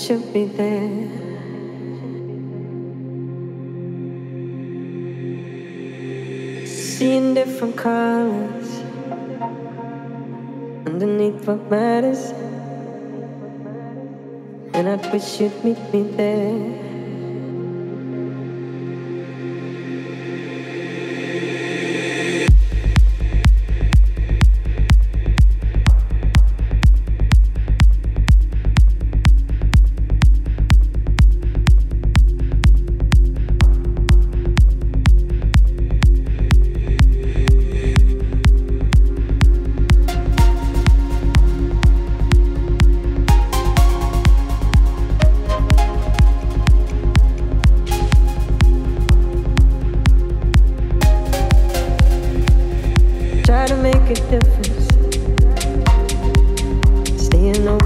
[0.00, 1.08] should be there.
[6.66, 8.80] Seeing different colors
[10.86, 12.32] underneath what matters,
[14.72, 16.79] and I wish you'd meet me there.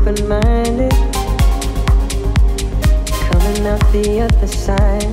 [0.06, 0.92] open-minded
[3.30, 5.04] coming out the other side.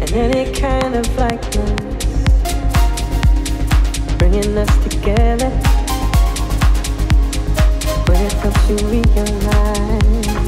[0.00, 2.26] And any kind of likeness
[4.18, 5.50] bringing us together
[8.06, 10.39] when it comes to realize